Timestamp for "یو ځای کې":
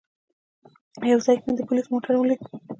1.11-1.45